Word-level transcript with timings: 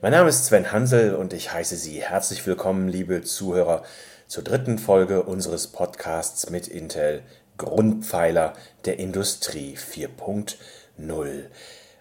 Mein 0.00 0.12
Name 0.12 0.28
ist 0.28 0.44
Sven 0.44 0.70
Hansel 0.70 1.16
und 1.16 1.32
ich 1.32 1.52
heiße 1.52 1.74
Sie 1.74 2.00
herzlich 2.00 2.46
willkommen, 2.46 2.86
liebe 2.86 3.22
Zuhörer, 3.22 3.82
zur 4.28 4.44
dritten 4.44 4.78
Folge 4.78 5.24
unseres 5.24 5.66
Podcasts 5.66 6.50
mit 6.50 6.68
Intel 6.68 7.24
Grundpfeiler 7.56 8.52
der 8.84 9.00
Industrie 9.00 9.76
4.0. 9.76 11.46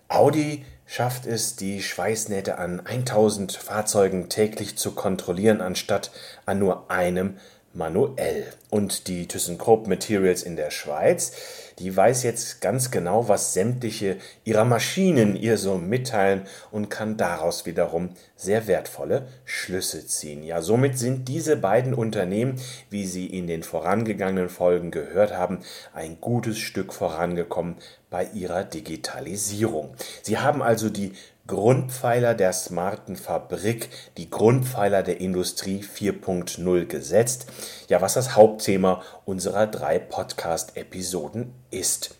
Audi 0.09 0.63
schafft 0.85 1.25
es, 1.25 1.55
die 1.55 1.81
Schweißnähte 1.81 2.59
an 2.59 2.85
1000 2.85 3.53
Fahrzeugen 3.53 4.29
täglich 4.29 4.77
zu 4.77 4.91
kontrollieren, 4.91 5.59
anstatt 5.59 6.11
an 6.45 6.59
nur 6.59 6.91
einem 6.91 7.37
manuell. 7.73 8.45
Und 8.69 9.07
die 9.07 9.27
ThyssenKrupp 9.27 9.87
Materials 9.87 10.43
in 10.43 10.55
der 10.55 10.71
Schweiz, 10.71 11.31
die 11.79 11.95
weiß 11.95 12.23
jetzt 12.23 12.59
ganz 12.59 12.89
genau, 12.91 13.29
was 13.29 13.53
sämtliche 13.53 14.17
ihrer 14.43 14.65
Maschinen 14.65 15.35
ihr 15.35 15.57
so 15.57 15.77
mitteilen 15.77 16.41
und 16.71 16.89
kann 16.89 17.17
daraus 17.17 17.65
wiederum 17.65 18.09
sehr 18.35 18.67
wertvolle 18.67 19.27
Schlüsse 19.45 20.05
ziehen. 20.07 20.43
Ja, 20.43 20.61
somit 20.61 20.97
sind 20.97 21.27
diese 21.27 21.55
beiden 21.55 21.93
Unternehmen, 21.93 22.59
wie 22.89 23.05
Sie 23.05 23.27
in 23.27 23.47
den 23.47 23.63
vorangegangenen 23.63 24.49
Folgen 24.49 24.91
gehört 24.91 25.33
haben, 25.33 25.59
ein 25.93 26.19
gutes 26.19 26.57
Stück 26.57 26.93
vorangekommen 26.93 27.75
bei 28.09 28.27
ihrer 28.33 28.63
Digitalisierung. 28.63 29.93
Sie 30.23 30.39
haben 30.39 30.61
also 30.61 30.89
die 30.89 31.13
Grundpfeiler 31.47 32.33
der 32.33 32.51
smarten 32.51 33.15
Fabrik, 33.15 33.89
die 34.17 34.29
Grundpfeiler 34.29 35.01
der 35.01 35.21
Industrie 35.21 35.81
4.0 35.81 36.85
gesetzt, 36.85 37.47
ja 37.87 38.01
was 38.01 38.15
das 38.15 38.35
Hauptthema 38.35 39.01
unserer 39.23 39.65
drei 39.65 39.97
Podcast-Episoden 39.97 41.53
ist. 41.71 42.15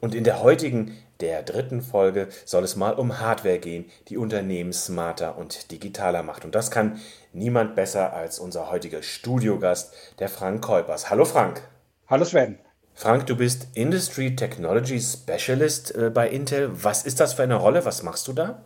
Und 0.00 0.14
in 0.14 0.24
der 0.24 0.42
heutigen, 0.42 0.98
der 1.20 1.44
dritten 1.44 1.82
Folge, 1.82 2.28
soll 2.44 2.64
es 2.64 2.74
mal 2.74 2.94
um 2.94 3.20
Hardware 3.20 3.60
gehen, 3.60 3.86
die 4.08 4.18
Unternehmen 4.18 4.72
smarter 4.72 5.38
und 5.38 5.70
digitaler 5.70 6.24
macht. 6.24 6.44
Und 6.44 6.56
das 6.56 6.72
kann 6.72 7.00
niemand 7.32 7.76
besser 7.76 8.12
als 8.12 8.40
unser 8.40 8.70
heutiger 8.70 9.02
Studiogast, 9.02 9.94
der 10.18 10.28
Frank 10.28 10.62
Keupers. 10.62 11.10
Hallo 11.10 11.24
Frank. 11.24 11.62
Hallo 12.08 12.24
Sven. 12.24 12.58
Frank, 12.96 13.26
du 13.26 13.36
bist 13.36 13.66
Industry 13.74 14.36
Technology 14.36 15.00
Specialist 15.00 15.94
äh, 15.94 16.10
bei 16.10 16.28
Intel. 16.28 16.70
Was 16.72 17.04
ist 17.04 17.18
das 17.18 17.34
für 17.34 17.42
eine 17.42 17.56
Rolle? 17.56 17.84
Was 17.84 18.02
machst 18.02 18.28
du 18.28 18.32
da? 18.32 18.62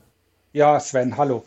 Ja, 0.52 0.78
Sven, 0.80 1.16
hallo. 1.16 1.44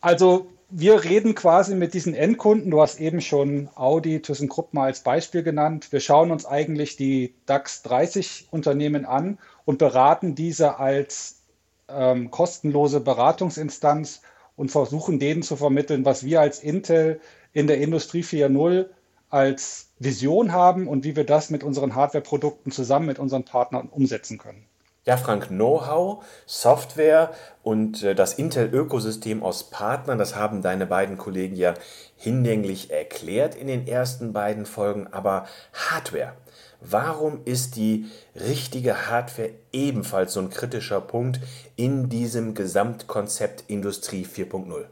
Also 0.00 0.46
wir 0.70 1.04
reden 1.04 1.34
quasi 1.34 1.74
mit 1.74 1.92
diesen 1.92 2.14
Endkunden. 2.14 2.70
Du 2.70 2.80
hast 2.80 2.98
eben 2.98 3.20
schon 3.20 3.68
Audi, 3.74 4.22
ThyssenKrupp 4.22 4.72
mal 4.72 4.86
als 4.86 5.00
Beispiel 5.00 5.42
genannt. 5.42 5.92
Wir 5.92 6.00
schauen 6.00 6.30
uns 6.30 6.46
eigentlich 6.46 6.96
die 6.96 7.34
DAX 7.44 7.82
30 7.82 8.48
Unternehmen 8.50 9.04
an 9.04 9.38
und 9.66 9.76
beraten 9.76 10.34
diese 10.34 10.78
als 10.78 11.42
ähm, 11.88 12.30
kostenlose 12.30 13.00
Beratungsinstanz 13.00 14.22
und 14.56 14.70
versuchen 14.70 15.18
denen 15.18 15.42
zu 15.42 15.56
vermitteln, 15.56 16.06
was 16.06 16.24
wir 16.24 16.40
als 16.40 16.60
Intel 16.60 17.20
in 17.52 17.66
der 17.66 17.78
Industrie 17.78 18.22
4.0 18.22 18.86
als 19.32 19.88
Vision 19.98 20.52
haben 20.52 20.86
und 20.86 21.04
wie 21.04 21.16
wir 21.16 21.24
das 21.24 21.48
mit 21.48 21.64
unseren 21.64 21.94
Hardware-Produkten 21.94 22.70
zusammen 22.70 23.06
mit 23.06 23.18
unseren 23.18 23.44
Partnern 23.44 23.88
umsetzen 23.88 24.36
können. 24.36 24.66
Ja, 25.04 25.16
Frank, 25.16 25.48
Know-how, 25.48 26.22
Software 26.46 27.32
und 27.62 28.04
äh, 28.04 28.14
das 28.14 28.34
Intel-Ökosystem 28.34 29.42
aus 29.42 29.64
Partnern, 29.70 30.18
das 30.18 30.36
haben 30.36 30.62
deine 30.62 30.86
beiden 30.86 31.16
Kollegen 31.18 31.56
ja 31.56 31.74
hinlänglich 32.16 32.90
erklärt 32.90 33.54
in 33.56 33.66
den 33.66 33.88
ersten 33.88 34.32
beiden 34.32 34.66
Folgen. 34.66 35.08
Aber 35.10 35.46
Hardware, 35.72 36.34
warum 36.80 37.40
ist 37.46 37.74
die 37.76 38.10
richtige 38.36 39.08
Hardware 39.08 39.50
ebenfalls 39.72 40.34
so 40.34 40.40
ein 40.40 40.50
kritischer 40.50 41.00
Punkt 41.00 41.40
in 41.74 42.08
diesem 42.10 42.54
Gesamtkonzept 42.54 43.64
Industrie 43.66 44.24
4.0? 44.24 44.84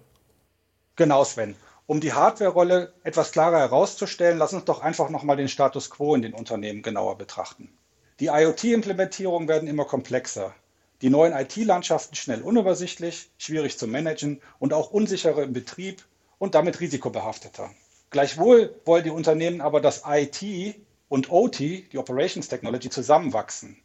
Genau, 0.97 1.25
Sven. 1.25 1.55
Um 1.91 2.01
die 2.01 2.13
Hardware-Rolle 2.13 2.93
etwas 3.03 3.33
klarer 3.33 3.59
herauszustellen, 3.59 4.39
lass 4.39 4.53
uns 4.53 4.65
doch 4.65 4.81
einfach 4.81 5.11
nochmal 5.11 5.37
den 5.37 5.49
Status 5.49 5.91
quo 5.91 6.15
in 6.15 6.23
den 6.23 6.35
Unternehmen 6.35 6.83
genauer 6.83 7.19
betrachten. 7.19 7.77
Die 8.21 8.27
IoT-Implementierungen 8.27 9.49
werden 9.49 9.69
immer 9.69 9.85
komplexer. 9.85 10.55
Die 11.03 11.11
neuen 11.11 11.33
IT-Landschaften 11.33 12.15
schnell 12.15 12.43
unübersichtlich, 12.43 13.31
schwierig 13.39 13.77
zu 13.77 13.89
managen 13.89 14.41
und 14.61 14.73
auch 14.73 14.93
unsicherer 14.93 15.43
im 15.43 15.53
Betrieb 15.53 16.05
und 16.39 16.55
damit 16.55 16.79
risikobehafteter. 16.79 17.71
Gleichwohl 18.11 18.73
wollen 18.85 19.03
die 19.03 19.11
Unternehmen 19.11 19.61
aber, 19.61 19.81
dass 19.81 20.05
IT 20.07 20.77
und 21.09 21.33
OT, 21.33 21.59
die 21.59 21.99
Operations 21.99 22.47
Technology, 22.47 22.89
zusammenwachsen. 22.89 23.83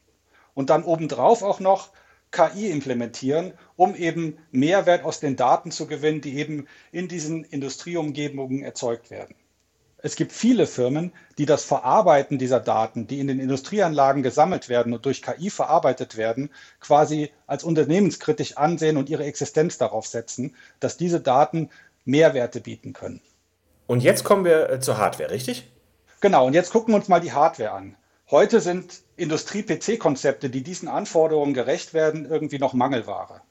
Und 0.53 0.69
dann 0.69 0.84
obendrauf 0.84 1.41
auch 1.41 1.59
noch 1.59 1.90
KI 2.35 2.69
implementieren, 2.69 3.53
um 3.78 3.96
eben 3.96 4.38
Mehrwert 4.51 5.06
aus 5.06 5.22
den 5.22 5.38
Daten 5.38 5.72
zu 5.72 5.88
gewinnen, 5.88 6.19
die 6.19 6.38
eben 6.38 6.68
in 6.91 7.07
diesen 7.07 7.46
Industrieumgebungen 7.46 8.62
erzeugt 8.62 9.09
werden. 9.09 9.35
Es 10.00 10.18
gibt 10.18 10.34
viele 10.34 10.68
Firmen, 10.68 11.13
die 11.38 11.46
das 11.46 11.63
Verarbeiten 11.63 12.38
dieser 12.38 12.59
Daten, 12.59 13.07
die 13.07 13.19
in 13.19 13.28
den 13.28 13.40
Industrieanlagen 13.40 14.22
gesammelt 14.22 14.68
werden 14.68 14.94
und 14.94 15.06
durch 15.06 15.22
KI 15.22 15.50
verarbeitet 15.50 16.18
werden, 16.18 16.51
quasi 16.81 17.31
als 17.47 17.63
unternehmenskritisch 17.63 18.57
ansehen 18.57 18.97
und 18.97 19.09
ihre 19.09 19.23
Existenz 19.23 19.78
darauf 19.78 20.06
setzen, 20.06 20.56
dass 20.81 20.97
diese 20.97 21.22
Daten 21.22 21.69
Mehrwerte 22.03 22.59
bieten 22.59 22.91
können. 22.91 23.22
Und 23.88 24.03
jetzt 24.03 24.25
kommen 24.25 24.44
wir 24.44 24.69
äh, 24.69 24.79
zur 24.81 24.97
Hardware, 24.97 25.31
richtig? 25.31 25.72
Genau, 26.19 26.46
und 26.46 26.53
jetzt 26.53 26.72
gucken 26.72 26.94
wir 26.94 26.97
uns 26.97 27.07
mal 27.07 27.22
die 27.22 27.31
Hardware 27.31 27.72
an. 27.72 27.96
Heute 28.31 28.59
sind 28.59 29.03
Industrie-PC-Konzepte, 29.18 30.50
die 30.50 30.63
diesen 30.63 30.88
Anforderungen 30.88 31.53
gerecht 31.53 31.94
werden, 31.94 32.25
irgendwie 32.25 32.58
noch 32.58 32.74
Mangelware. 32.74 33.41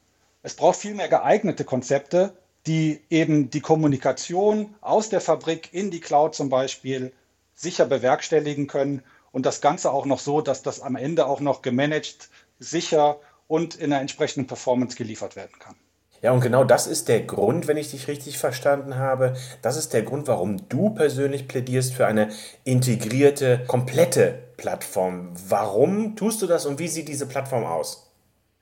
Es 0.43 0.55
braucht 0.55 0.81
vielmehr 0.81 1.07
geeignete 1.07 1.65
Konzepte, 1.65 2.33
die 2.67 3.01
eben 3.09 3.51
die 3.51 3.61
Kommunikation 3.61 4.75
aus 4.81 5.11
der 5.11 5.21
Fabrik 5.21 5.73
in 5.73 5.93
die 5.93 6.01
Cloud 6.01 6.34
zum 6.34 6.49
Beispiel 6.49 7.13
sicher 7.55 7.87
bewerkstelligen 7.87 8.67
können 8.67 9.05
und 9.31 9.47
das 9.47 9.61
Ganze 9.61 9.93
auch 9.93 10.07
noch 10.07 10.19
so, 10.19 10.41
dass 10.41 10.63
das 10.63 10.81
am 10.81 10.97
Ende 10.97 11.27
auch 11.27 11.39
noch 11.39 11.63
gemanagt, 11.63 12.29
sicher 12.59 13.21
und 13.47 13.77
in 13.77 13.93
einer 13.93 14.01
entsprechenden 14.01 14.49
Performance 14.49 14.97
geliefert 14.97 15.37
werden 15.37 15.57
kann. 15.61 15.77
Ja, 16.21 16.33
und 16.33 16.41
genau 16.41 16.65
das 16.65 16.87
ist 16.89 17.09
der 17.09 17.21
Grund, 17.21 17.69
wenn 17.69 17.77
ich 17.77 17.91
dich 17.93 18.09
richtig 18.09 18.39
verstanden 18.39 18.97
habe. 18.97 19.37
Das 19.63 19.77
ist 19.77 19.93
der 19.93 20.03
Grund, 20.03 20.27
warum 20.27 20.69
du 20.69 20.91
persönlich 20.91 21.47
plädierst 21.47 21.95
für 21.95 22.07
eine 22.07 22.31
integrierte, 22.65 23.63
komplette 23.69 24.44
Plattform. 24.65 25.29
Warum 25.47 26.17
tust 26.17 26.41
du 26.41 26.47
das 26.47 26.65
und 26.65 26.79
wie 26.79 26.89
sieht 26.89 27.09
diese 27.09 27.27
Plattform 27.27 27.65
aus? 27.65 28.11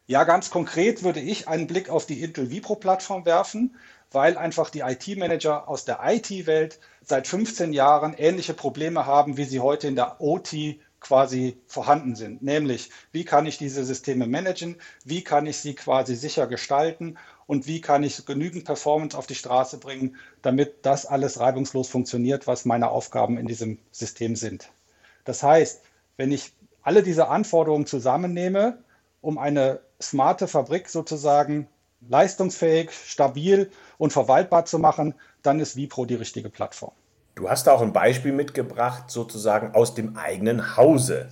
Ja, 0.08 0.24
ganz 0.24 0.50
konkret 0.50 1.04
würde 1.04 1.20
ich 1.20 1.46
einen 1.46 1.68
Blick 1.68 1.88
auf 1.90 2.06
die 2.06 2.24
Intel 2.24 2.50
Vipro-Plattform 2.50 3.24
werfen, 3.24 3.76
weil 4.10 4.36
einfach 4.36 4.70
die 4.70 4.80
IT-Manager 4.80 5.68
aus 5.68 5.84
der 5.84 6.00
IT-Welt 6.02 6.80
seit 7.04 7.28
15 7.28 7.72
Jahren 7.72 8.14
ähnliche 8.14 8.52
Probleme 8.52 9.06
haben, 9.06 9.36
wie 9.36 9.44
sie 9.44 9.60
heute 9.60 9.86
in 9.86 9.94
der 9.94 10.20
OT 10.20 10.52
quasi 10.98 11.56
vorhanden 11.68 12.16
sind. 12.16 12.42
Nämlich, 12.42 12.90
wie 13.12 13.24
kann 13.24 13.46
ich 13.46 13.56
diese 13.56 13.84
Systeme 13.84 14.26
managen? 14.26 14.80
Wie 15.04 15.22
kann 15.22 15.46
ich 15.46 15.58
sie 15.58 15.74
quasi 15.74 16.16
sicher 16.16 16.48
gestalten? 16.48 17.16
Und 17.46 17.68
wie 17.68 17.80
kann 17.80 18.02
ich 18.02 18.26
genügend 18.26 18.64
Performance 18.64 19.16
auf 19.16 19.28
die 19.28 19.36
Straße 19.36 19.78
bringen, 19.78 20.16
damit 20.42 20.84
das 20.84 21.06
alles 21.06 21.38
reibungslos 21.38 21.86
funktioniert, 21.86 22.48
was 22.48 22.64
meine 22.64 22.90
Aufgaben 22.90 23.38
in 23.38 23.46
diesem 23.46 23.78
System 23.92 24.34
sind? 24.34 24.68
Das 25.24 25.44
heißt, 25.44 25.82
wenn 26.22 26.30
ich 26.30 26.52
alle 26.82 27.02
diese 27.02 27.26
Anforderungen 27.26 27.84
zusammennehme, 27.84 28.78
um 29.22 29.38
eine 29.38 29.80
smarte 30.00 30.46
Fabrik 30.46 30.88
sozusagen 30.88 31.66
leistungsfähig, 32.08 32.92
stabil 32.92 33.72
und 33.98 34.12
verwaltbar 34.12 34.64
zu 34.64 34.78
machen, 34.78 35.14
dann 35.42 35.58
ist 35.58 35.74
Vipro 35.74 36.04
die 36.04 36.14
richtige 36.14 36.48
Plattform. 36.48 36.92
Du 37.34 37.50
hast 37.50 37.68
auch 37.68 37.82
ein 37.82 37.92
Beispiel 37.92 38.30
mitgebracht, 38.30 39.10
sozusagen 39.10 39.74
aus 39.74 39.96
dem 39.96 40.16
eigenen 40.16 40.76
Hause. 40.76 41.30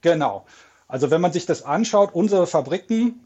Genau. 0.00 0.46
Also 0.88 1.10
wenn 1.10 1.20
man 1.20 1.34
sich 1.34 1.44
das 1.44 1.62
anschaut, 1.62 2.14
unsere 2.14 2.46
Fabriken 2.46 3.20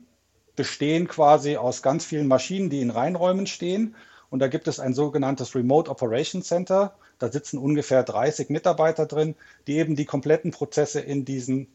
bestehen 0.56 1.06
quasi 1.06 1.56
aus 1.56 1.80
ganz 1.80 2.04
vielen 2.04 2.26
Maschinen, 2.26 2.70
die 2.70 2.80
in 2.80 2.90
Reinräumen 2.90 3.46
stehen. 3.46 3.94
Und 4.34 4.40
da 4.40 4.48
gibt 4.48 4.66
es 4.66 4.80
ein 4.80 4.94
sogenanntes 4.94 5.54
Remote 5.54 5.88
Operation 5.88 6.42
Center. 6.42 6.92
Da 7.20 7.30
sitzen 7.30 7.56
ungefähr 7.56 8.02
30 8.02 8.50
Mitarbeiter 8.50 9.06
drin, 9.06 9.36
die 9.68 9.76
eben 9.76 9.94
die 9.94 10.06
kompletten 10.06 10.50
Prozesse 10.50 11.00
in 11.00 11.24
diesen 11.24 11.68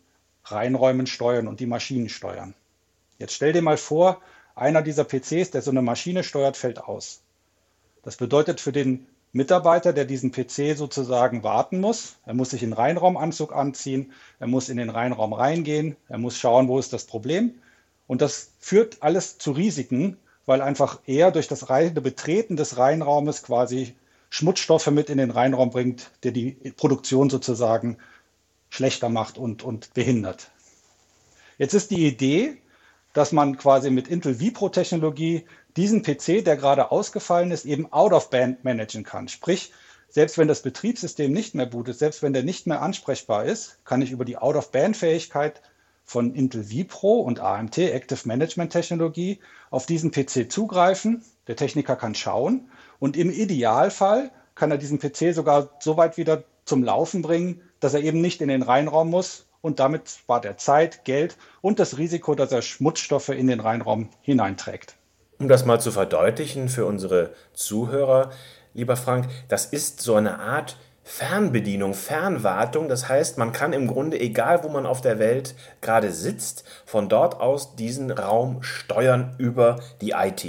Reinräumen 0.43 1.07
steuern 1.07 1.47
und 1.47 1.61
die 1.61 1.67
Maschinen 1.67 2.09
steuern. 2.09 2.53
Jetzt 3.17 3.31
stell 3.31 3.53
dir 3.53 3.61
mal 3.61 3.77
vor, 3.77 4.21
einer 4.55 4.81
dieser 4.81 5.05
PCs, 5.05 5.51
der 5.51 5.61
so 5.61 5.71
eine 5.71 5.81
Maschine 5.81 6.21
steuert, 6.21 6.57
fällt 6.57 6.79
aus. 6.79 7.21
Das 8.03 8.17
bedeutet 8.17 8.59
für 8.59 8.73
den 8.73 9.07
Mitarbeiter, 9.31 9.93
der 9.93 10.03
diesen 10.03 10.33
PC 10.33 10.75
sozusagen 10.75 11.43
warten 11.43 11.79
muss, 11.79 12.17
er 12.25 12.33
muss 12.33 12.49
sich 12.49 12.61
in 12.61 12.73
Reinraumanzug 12.73 13.55
anziehen, 13.55 14.11
er 14.37 14.47
muss 14.47 14.67
in 14.67 14.75
den 14.75 14.89
Reinraum 14.89 15.31
reingehen, 15.31 15.95
er 16.09 16.17
muss 16.17 16.37
schauen, 16.37 16.67
wo 16.67 16.77
ist 16.77 16.91
das 16.91 17.05
Problem. 17.05 17.53
Und 18.05 18.21
das 18.21 18.51
führt 18.59 18.97
alles 18.99 19.37
zu 19.37 19.53
Risiken, 19.53 20.17
weil 20.49 20.63
einfach 20.63 20.97
er 21.05 21.29
durch 21.29 21.47
das 21.47 21.67
Betreten 21.67 22.57
des 22.57 22.79
Reinraumes 22.79 23.43
quasi 23.43 23.93
Schmutzstoffe 24.31 24.87
mit 24.87 25.11
in 25.11 25.19
den 25.19 25.29
Reinraum 25.29 25.69
bringt, 25.69 26.09
der 26.23 26.31
die 26.31 26.53
Produktion 26.75 27.29
sozusagen 27.29 27.99
schlechter 28.71 29.09
macht 29.09 29.37
und, 29.37 29.61
und 29.61 29.93
behindert. 29.93 30.49
Jetzt 31.59 31.75
ist 31.75 31.91
die 31.91 32.07
Idee, 32.07 32.57
dass 33.13 33.31
man 33.31 33.59
quasi 33.59 33.91
mit 33.91 34.07
Intel 34.07 34.39
Vipro 34.39 34.69
Technologie 34.69 35.45
diesen 35.77 36.01
PC, 36.01 36.43
der 36.43 36.57
gerade 36.57 36.89
ausgefallen 36.89 37.51
ist, 37.51 37.65
eben 37.65 37.93
out 37.93 38.13
of 38.13 38.31
band 38.31 38.63
managen 38.63 39.03
kann. 39.03 39.27
Sprich, 39.27 39.71
selbst 40.09 40.39
wenn 40.39 40.47
das 40.47 40.63
Betriebssystem 40.63 41.31
nicht 41.31 41.53
mehr 41.53 41.67
bootet, 41.67 41.99
selbst 41.99 42.23
wenn 42.23 42.33
der 42.33 42.41
nicht 42.43 42.65
mehr 42.65 42.81
ansprechbar 42.81 43.45
ist, 43.45 43.77
kann 43.85 44.01
ich 44.01 44.09
über 44.09 44.25
die 44.25 44.37
out 44.37 44.55
of 44.55 44.71
band 44.71 44.97
Fähigkeit 44.97 45.61
von 46.09 46.33
Intel 46.33 46.63
vPro 46.63 47.19
und 47.19 47.39
AMT 47.39 47.77
Active 47.77 48.27
Management 48.27 48.71
Technologie 48.71 49.39
auf 49.69 49.85
diesen 49.85 50.09
PC 50.09 50.51
zugreifen. 50.51 51.23
Der 51.45 51.55
Techniker 51.55 51.95
kann 51.95 52.15
schauen 52.15 52.71
und 52.97 53.15
im 53.15 53.29
Idealfall 53.29 54.31
kann 54.55 54.71
er 54.71 54.79
diesen 54.79 54.97
PC 54.97 55.35
sogar 55.35 55.69
so 55.79 55.97
weit 55.97 56.17
wieder 56.17 56.45
zum 56.65 56.83
Laufen 56.83 57.21
bringen, 57.21 57.61
dass 57.79 57.93
er 57.93 58.01
eben 58.01 58.21
nicht 58.21 58.41
in 58.41 58.47
den 58.47 58.63
Reinraum 58.63 59.11
muss 59.11 59.45
und 59.61 59.79
damit 59.79 60.09
spart 60.09 60.45
er 60.45 60.57
Zeit, 60.57 61.05
Geld 61.05 61.37
und 61.61 61.77
das 61.77 61.99
Risiko, 61.99 62.33
dass 62.33 62.51
er 62.51 62.63
Schmutzstoffe 62.63 63.29
in 63.29 63.45
den 63.45 63.59
Reinraum 63.59 64.09
hineinträgt. 64.21 64.95
Um 65.37 65.47
das 65.47 65.63
mal 65.63 65.79
zu 65.79 65.91
verdeutlichen 65.91 66.69
für 66.69 66.87
unsere 66.87 67.35
Zuhörer, 67.53 68.31
lieber 68.73 68.95
Frank, 68.95 69.27
das 69.47 69.67
ist 69.67 70.01
so 70.01 70.15
eine 70.15 70.39
Art 70.39 70.75
Fernbedienung, 71.11 71.95
Fernwartung. 71.95 72.87
Das 72.87 73.09
heißt, 73.09 73.39
man 73.39 73.51
kann 73.51 73.73
im 73.73 73.87
Grunde, 73.87 74.19
egal 74.19 74.63
wo 74.63 74.69
man 74.69 74.85
auf 74.85 75.01
der 75.01 75.17
Welt 75.17 75.55
gerade 75.81 76.11
sitzt, 76.11 76.63
von 76.85 77.09
dort 77.09 77.41
aus 77.41 77.75
diesen 77.75 78.11
Raum 78.11 78.61
steuern 78.61 79.33
über 79.39 79.79
die 80.01 80.11
IT. 80.11 80.45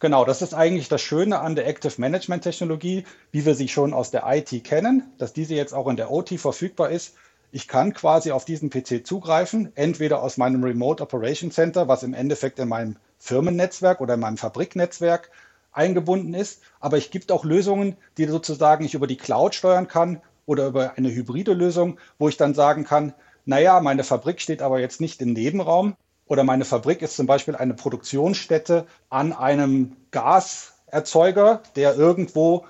Genau, 0.00 0.24
das 0.24 0.40
ist 0.40 0.54
eigentlich 0.54 0.88
das 0.88 1.02
Schöne 1.02 1.40
an 1.40 1.56
der 1.56 1.68
Active 1.68 2.00
Management 2.00 2.42
Technologie, 2.42 3.04
wie 3.32 3.44
wir 3.44 3.54
sie 3.54 3.68
schon 3.68 3.92
aus 3.92 4.10
der 4.10 4.24
IT 4.26 4.64
kennen, 4.64 5.12
dass 5.18 5.34
diese 5.34 5.54
jetzt 5.54 5.74
auch 5.74 5.86
in 5.88 5.96
der 5.96 6.10
OT 6.10 6.40
verfügbar 6.40 6.88
ist. 6.88 7.14
Ich 7.52 7.68
kann 7.68 7.92
quasi 7.92 8.32
auf 8.32 8.46
diesen 8.46 8.70
PC 8.70 9.06
zugreifen, 9.06 9.72
entweder 9.74 10.22
aus 10.22 10.38
meinem 10.38 10.64
Remote 10.64 11.02
Operation 11.02 11.50
Center, 11.50 11.86
was 11.86 12.02
im 12.02 12.14
Endeffekt 12.14 12.58
in 12.58 12.68
meinem 12.68 12.96
Firmennetzwerk 13.18 14.00
oder 14.00 14.14
in 14.14 14.20
meinem 14.20 14.38
Fabriknetzwerk 14.38 15.30
eingebunden 15.72 16.34
ist. 16.34 16.62
Aber 16.80 16.98
es 16.98 17.10
gibt 17.10 17.32
auch 17.32 17.44
Lösungen, 17.44 17.96
die 18.18 18.26
sozusagen 18.26 18.84
ich 18.84 18.94
über 18.94 19.06
die 19.06 19.16
Cloud 19.16 19.54
steuern 19.54 19.88
kann 19.88 20.20
oder 20.46 20.66
über 20.68 20.94
eine 20.96 21.10
hybride 21.10 21.52
Lösung, 21.52 21.98
wo 22.18 22.28
ich 22.28 22.36
dann 22.36 22.54
sagen 22.54 22.84
kann, 22.84 23.14
naja, 23.44 23.80
meine 23.80 24.04
Fabrik 24.04 24.40
steht 24.40 24.62
aber 24.62 24.80
jetzt 24.80 25.00
nicht 25.00 25.20
im 25.20 25.32
Nebenraum 25.32 25.96
oder 26.26 26.44
meine 26.44 26.64
Fabrik 26.64 27.02
ist 27.02 27.16
zum 27.16 27.26
Beispiel 27.26 27.56
eine 27.56 27.74
Produktionsstätte 27.74 28.86
an 29.10 29.32
einem 29.32 29.96
Gaserzeuger, 30.12 31.62
der 31.76 31.96
irgendwo 31.96 32.66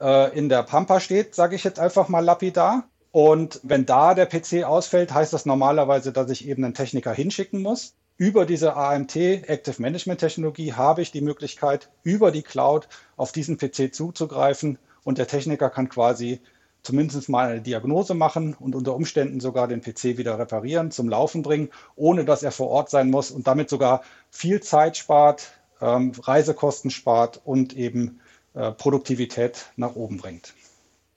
äh, 0.00 0.36
in 0.36 0.48
der 0.48 0.62
Pampa 0.62 1.00
steht, 1.00 1.34
sage 1.34 1.56
ich 1.56 1.64
jetzt 1.64 1.78
einfach 1.78 2.08
mal 2.08 2.24
lapidar. 2.24 2.84
Und 3.12 3.60
wenn 3.62 3.86
da 3.86 4.14
der 4.14 4.26
PC 4.26 4.64
ausfällt, 4.64 5.14
heißt 5.14 5.32
das 5.32 5.46
normalerweise, 5.46 6.12
dass 6.12 6.30
ich 6.30 6.48
eben 6.48 6.64
einen 6.64 6.74
Techniker 6.74 7.12
hinschicken 7.14 7.62
muss. 7.62 7.94
Über 8.16 8.46
diese 8.46 8.76
AMT 8.76 9.16
Active 9.16 9.82
Management 9.82 10.20
Technologie 10.20 10.74
habe 10.74 11.02
ich 11.02 11.10
die 11.10 11.20
Möglichkeit, 11.20 11.90
über 12.04 12.30
die 12.30 12.42
Cloud 12.42 12.86
auf 13.16 13.32
diesen 13.32 13.58
PC 13.58 13.92
zuzugreifen 13.92 14.78
und 15.02 15.18
der 15.18 15.26
Techniker 15.26 15.68
kann 15.68 15.88
quasi 15.88 16.40
zumindest 16.84 17.28
mal 17.28 17.48
eine 17.48 17.60
Diagnose 17.60 18.14
machen 18.14 18.54
und 18.54 18.76
unter 18.76 18.94
Umständen 18.94 19.40
sogar 19.40 19.66
den 19.66 19.80
PC 19.80 20.16
wieder 20.16 20.38
reparieren, 20.38 20.92
zum 20.92 21.08
Laufen 21.08 21.42
bringen, 21.42 21.70
ohne 21.96 22.24
dass 22.24 22.44
er 22.44 22.52
vor 22.52 22.68
Ort 22.68 22.88
sein 22.88 23.10
muss 23.10 23.32
und 23.32 23.48
damit 23.48 23.68
sogar 23.68 24.02
viel 24.30 24.62
Zeit 24.62 24.96
spart, 24.96 25.50
ähm, 25.80 26.12
Reisekosten 26.22 26.92
spart 26.92 27.40
und 27.44 27.76
eben 27.76 28.20
äh, 28.54 28.70
Produktivität 28.70 29.72
nach 29.74 29.96
oben 29.96 30.18
bringt. 30.18 30.54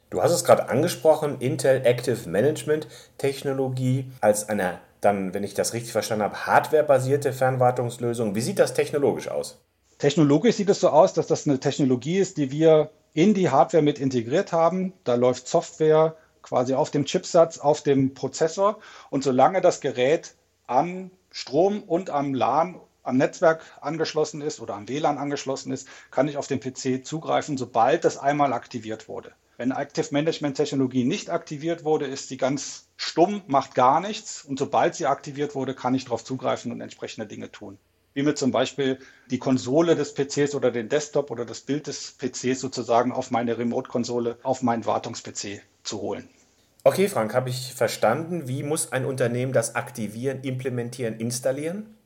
Du 0.09 0.23
hast 0.23 0.31
es 0.31 0.43
gerade 0.43 0.69
angesprochen, 0.69 1.41
Intel 1.41 1.85
Active 1.85 2.27
Management 2.27 2.87
Technologie 3.19 4.09
als 4.19 4.49
eine 4.49 4.79
dann, 5.01 5.33
wenn 5.33 5.43
ich 5.43 5.53
das 5.53 5.73
richtig 5.73 5.91
verstanden 5.91 6.23
habe, 6.23 6.45
hardwarebasierte 6.45 7.33
Fernwartungslösung. 7.33 8.35
Wie 8.35 8.41
sieht 8.41 8.59
das 8.59 8.73
technologisch 8.73 9.27
aus? 9.27 9.59
Technologisch 9.97 10.55
sieht 10.55 10.69
es 10.69 10.79
so 10.79 10.89
aus, 10.89 11.13
dass 11.13 11.27
das 11.27 11.47
eine 11.47 11.59
Technologie 11.59 12.17
ist, 12.17 12.37
die 12.37 12.51
wir 12.51 12.91
in 13.13 13.33
die 13.33 13.49
Hardware 13.49 13.83
mit 13.83 13.99
integriert 13.99 14.51
haben. 14.51 14.93
Da 15.03 15.15
läuft 15.15 15.47
Software 15.47 16.15
quasi 16.43 16.75
auf 16.75 16.91
dem 16.91 17.05
Chipsatz, 17.05 17.57
auf 17.57 17.81
dem 17.81 18.13
Prozessor. 18.13 18.79
Und 19.09 19.23
solange 19.23 19.61
das 19.61 19.81
Gerät 19.81 20.35
an 20.67 21.11
Strom 21.31 21.83
und 21.83 22.09
am 22.09 22.33
LAN, 22.33 22.79
am 23.03 23.17
Netzwerk 23.17 23.63
angeschlossen 23.81 24.41
ist 24.41 24.59
oder 24.59 24.75
am 24.75 24.87
WLAN 24.87 25.17
angeschlossen 25.17 25.71
ist, 25.71 25.87
kann 26.11 26.27
ich 26.27 26.37
auf 26.37 26.47
den 26.47 26.59
PC 26.59 27.05
zugreifen, 27.05 27.57
sobald 27.57 28.05
das 28.05 28.17
einmal 28.17 28.53
aktiviert 28.53 29.07
wurde. 29.07 29.31
Wenn 29.57 29.71
Active 29.71 30.09
Management 30.11 30.55
Technologie 30.55 31.03
nicht 31.03 31.31
aktiviert 31.31 31.83
wurde, 31.83 32.05
ist 32.05 32.29
sie 32.29 32.37
ganz 32.37 32.89
stumm, 32.95 33.41
macht 33.47 33.73
gar 33.73 33.99
nichts. 33.99 34.45
Und 34.45 34.59
sobald 34.59 34.93
sie 34.93 35.07
aktiviert 35.07 35.55
wurde, 35.55 35.73
kann 35.73 35.95
ich 35.95 36.05
darauf 36.05 36.23
zugreifen 36.23 36.71
und 36.71 36.79
entsprechende 36.79 37.25
Dinge 37.25 37.51
tun. 37.51 37.79
Wie 38.13 38.21
mir 38.21 38.35
zum 38.35 38.51
Beispiel 38.51 38.99
die 39.31 39.39
Konsole 39.39 39.95
des 39.95 40.13
PCs 40.13 40.53
oder 40.53 40.69
den 40.69 40.89
Desktop 40.89 41.31
oder 41.31 41.43
das 41.43 41.61
Bild 41.61 41.87
des 41.87 42.17
PCs 42.19 42.59
sozusagen 42.59 43.11
auf 43.11 43.31
meine 43.31 43.57
Remote-Konsole, 43.57 44.37
auf 44.43 44.61
meinen 44.61 44.85
Wartungs-PC 44.85 45.61
zu 45.83 46.01
holen. 46.01 46.29
Okay, 46.83 47.07
Frank, 47.07 47.33
habe 47.33 47.49
ich 47.49 47.73
verstanden. 47.73 48.47
Wie 48.47 48.61
muss 48.61 48.91
ein 48.91 49.05
Unternehmen 49.05 49.53
das 49.53 49.73
aktivieren, 49.75 50.41
implementieren, 50.41 51.19
installieren? 51.19 51.96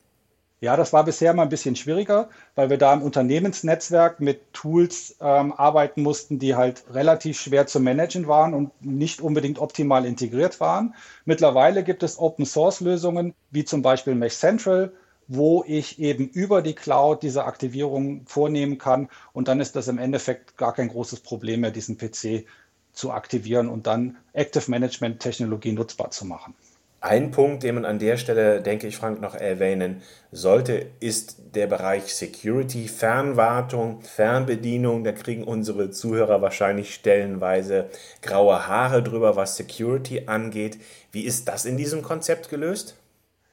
Ja, 0.63 0.77
das 0.77 0.93
war 0.93 1.03
bisher 1.03 1.33
mal 1.33 1.41
ein 1.43 1.49
bisschen 1.49 1.75
schwieriger, 1.75 2.29
weil 2.53 2.69
wir 2.69 2.77
da 2.77 2.93
im 2.93 3.01
Unternehmensnetzwerk 3.01 4.19
mit 4.19 4.53
Tools 4.53 5.15
ähm, 5.19 5.53
arbeiten 5.53 6.03
mussten, 6.03 6.37
die 6.37 6.55
halt 6.55 6.83
relativ 6.93 7.39
schwer 7.41 7.65
zu 7.65 7.79
managen 7.79 8.27
waren 8.27 8.53
und 8.53 8.71
nicht 8.85 9.21
unbedingt 9.21 9.57
optimal 9.57 10.05
integriert 10.05 10.59
waren. 10.59 10.93
Mittlerweile 11.25 11.83
gibt 11.83 12.03
es 12.03 12.19
Open-Source-Lösungen, 12.19 13.33
wie 13.49 13.65
zum 13.65 13.81
Beispiel 13.81 14.13
Mesh 14.13 14.35
Central, 14.35 14.93
wo 15.27 15.63
ich 15.65 15.97
eben 15.99 16.27
über 16.27 16.61
die 16.61 16.75
Cloud 16.75 17.23
diese 17.23 17.45
Aktivierung 17.45 18.27
vornehmen 18.27 18.77
kann. 18.77 19.09
Und 19.33 19.47
dann 19.47 19.61
ist 19.61 19.75
das 19.75 19.87
im 19.87 19.97
Endeffekt 19.97 20.57
gar 20.57 20.73
kein 20.75 20.89
großes 20.89 21.21
Problem 21.21 21.61
mehr, 21.61 21.71
diesen 21.71 21.97
PC 21.97 22.45
zu 22.93 23.11
aktivieren 23.11 23.67
und 23.67 23.87
dann 23.87 24.17
Active 24.33 24.69
Management 24.69 25.21
Technologie 25.21 25.71
nutzbar 25.71 26.11
zu 26.11 26.25
machen. 26.25 26.53
Ein 27.03 27.31
Punkt, 27.31 27.63
den 27.63 27.75
man 27.75 27.85
an 27.85 27.97
der 27.97 28.15
Stelle, 28.17 28.61
denke 28.61 28.85
ich, 28.85 28.95
Frank, 28.95 29.21
noch 29.21 29.33
erwähnen 29.33 30.03
sollte, 30.31 30.85
ist 30.99 31.55
der 31.55 31.65
Bereich 31.65 32.13
Security, 32.13 32.87
Fernwartung, 32.87 34.01
Fernbedienung. 34.01 35.03
Da 35.03 35.11
kriegen 35.11 35.43
unsere 35.43 35.89
Zuhörer 35.89 36.43
wahrscheinlich 36.43 36.93
stellenweise 36.93 37.89
graue 38.21 38.67
Haare 38.67 39.01
drüber, 39.01 39.35
was 39.35 39.57
Security 39.57 40.27
angeht. 40.27 40.79
Wie 41.11 41.23
ist 41.23 41.47
das 41.47 41.65
in 41.65 41.75
diesem 41.75 42.03
Konzept 42.03 42.49
gelöst? 42.49 42.95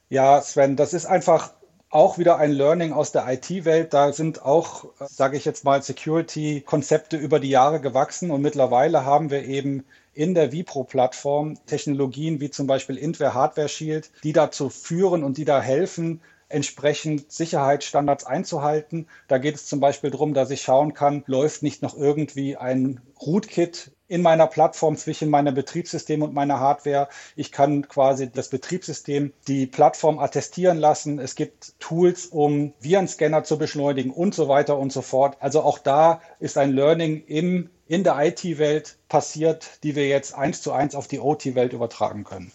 Ja, 0.09 0.41
Sven, 0.41 0.75
das 0.75 0.93
ist 0.93 1.07
einfach 1.07 1.51
auch 1.89 2.17
wieder 2.17 2.37
ein 2.37 2.51
Learning 2.51 2.93
aus 2.93 3.11
der 3.11 3.27
IT-Welt. 3.27 3.93
Da 3.93 4.13
sind 4.13 4.43
auch, 4.43 4.85
sage 4.99 5.37
ich 5.37 5.45
jetzt 5.45 5.63
mal, 5.63 5.81
Security-Konzepte 5.81 7.17
über 7.17 7.39
die 7.39 7.49
Jahre 7.49 7.81
gewachsen 7.81 8.31
und 8.31 8.41
mittlerweile 8.41 9.05
haben 9.05 9.31
wir 9.31 9.43
eben 9.45 9.85
in 10.13 10.33
der 10.33 10.51
Vipro-Plattform 10.51 11.57
Technologien 11.65 12.41
wie 12.41 12.51
zum 12.51 12.67
Beispiel 12.67 12.97
Intware 12.97 13.33
Hardware 13.33 13.69
Shield, 13.69 14.11
die 14.23 14.33
dazu 14.33 14.69
führen 14.69 15.23
und 15.23 15.37
die 15.37 15.45
da 15.45 15.61
helfen, 15.61 16.21
entsprechend 16.49 17.31
Sicherheitsstandards 17.31 18.25
einzuhalten. 18.25 19.07
Da 19.27 19.37
geht 19.37 19.55
es 19.55 19.67
zum 19.67 19.79
Beispiel 19.79 20.09
darum, 20.09 20.33
dass 20.33 20.49
ich 20.49 20.61
schauen 20.63 20.93
kann, 20.93 21.23
läuft 21.27 21.63
nicht 21.63 21.81
noch 21.81 21.95
irgendwie 21.95 22.57
ein 22.57 22.99
Rootkit 23.21 23.91
in 24.07 24.23
meiner 24.23 24.47
Plattform 24.47 24.97
zwischen 24.97 25.29
meinem 25.29 25.53
Betriebssystem 25.53 26.23
und 26.23 26.33
meiner 26.33 26.59
Hardware. 26.59 27.07
Ich 27.35 27.51
kann 27.51 27.87
quasi 27.87 28.29
das 28.29 28.49
Betriebssystem, 28.49 29.31
die 29.47 29.67
Plattform 29.67 30.17
attestieren 30.17 30.79
lassen. 30.79 31.19
Es 31.19 31.35
gibt 31.35 31.79
Tools, 31.79 32.25
um 32.25 32.73
Virenscanner 32.79 33.43
zu 33.43 33.59
beschleunigen 33.59 34.11
und 34.11 34.33
so 34.33 34.47
weiter 34.47 34.77
und 34.79 34.91
so 34.91 35.03
fort. 35.03 35.37
Also 35.39 35.61
auch 35.61 35.77
da 35.77 36.21
ist 36.39 36.57
ein 36.57 36.71
Learning 36.71 37.23
im, 37.27 37.69
in 37.87 38.03
der 38.03 38.17
IT-Welt 38.19 38.97
passiert, 39.07 39.83
die 39.83 39.95
wir 39.95 40.07
jetzt 40.07 40.33
eins 40.33 40.63
zu 40.63 40.71
eins 40.71 40.95
auf 40.95 41.07
die 41.07 41.19
OT-Welt 41.19 41.73
übertragen 41.73 42.23
können. 42.23 42.51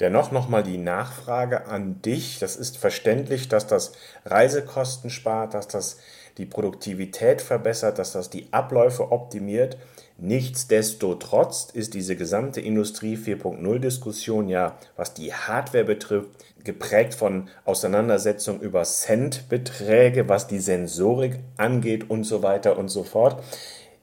Dennoch 0.00 0.30
nochmal 0.30 0.62
die 0.62 0.78
Nachfrage 0.78 1.66
an 1.66 2.00
dich. 2.02 2.38
Das 2.38 2.56
ist 2.56 2.78
verständlich, 2.78 3.48
dass 3.48 3.66
das 3.66 3.92
Reisekosten 4.24 5.10
spart, 5.10 5.54
dass 5.54 5.66
das 5.66 5.98
die 6.38 6.46
Produktivität 6.46 7.42
verbessert, 7.42 7.98
dass 7.98 8.12
das 8.12 8.30
die 8.30 8.46
Abläufe 8.52 9.10
optimiert. 9.10 9.76
Nichtsdestotrotz 10.18 11.70
ist 11.72 11.94
diese 11.94 12.16
gesamte 12.16 12.60
Industrie 12.60 13.16
4.0 13.16 13.78
Diskussion 13.78 14.48
ja, 14.48 14.76
was 14.96 15.14
die 15.14 15.32
Hardware 15.32 15.84
betrifft, 15.84 16.30
geprägt 16.62 17.14
von 17.14 17.48
Auseinandersetzungen 17.64 18.60
über 18.60 18.84
Centbeträge, 18.84 20.28
was 20.28 20.46
die 20.46 20.58
Sensorik 20.60 21.38
angeht 21.56 22.08
und 22.08 22.24
so 22.24 22.42
weiter 22.42 22.78
und 22.78 22.88
so 22.88 23.04
fort. 23.04 23.42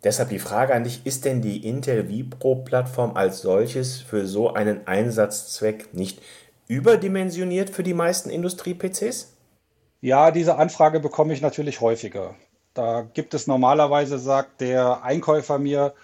Deshalb 0.05 0.29
die 0.29 0.39
Frage 0.39 0.75
an 0.75 0.83
dich, 0.83 1.03
ist 1.03 1.25
denn 1.25 1.41
die 1.41 1.67
Intel 1.67 2.07
Vipro-Plattform 2.07 3.17
als 3.17 3.41
solches 3.41 4.01
für 4.01 4.27
so 4.27 4.53
einen 4.53 4.85
Einsatzzweck 4.85 5.95
nicht 5.95 6.21
überdimensioniert 6.67 7.71
für 7.71 7.81
die 7.81 7.95
meisten 7.95 8.29
Industrie-PCs? 8.29 9.33
Ja, 10.01 10.29
diese 10.29 10.57
Anfrage 10.57 11.00
bekomme 11.00 11.33
ich 11.33 11.41
natürlich 11.41 11.81
häufiger. 11.81 12.35
Da 12.75 13.01
gibt 13.15 13.33
es 13.33 13.47
normalerweise, 13.47 14.19
sagt 14.19 14.62
der 14.62 15.03
Einkäufer 15.03 15.57
mir, 15.57 15.95